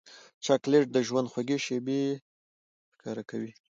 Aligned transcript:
چاکلېټ 0.45 0.85
د 0.93 0.97
ژوند 1.07 1.27
خوږې 1.31 1.57
شېبې 1.65 2.01
ښکاره 2.93 3.23
کوي. 3.29 3.51